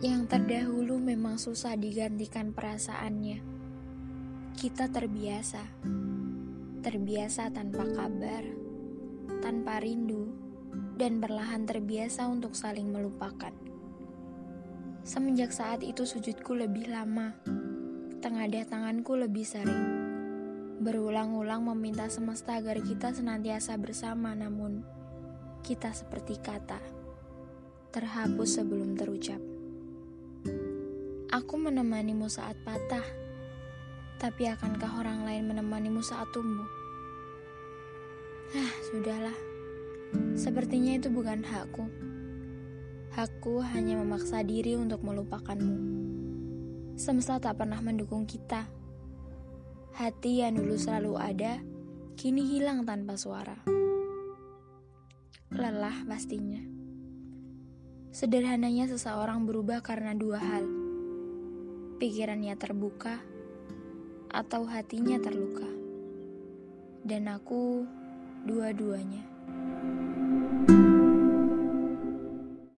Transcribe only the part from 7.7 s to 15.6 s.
kabar, tanpa rindu, dan berlahan terbiasa untuk saling melupakan. Semenjak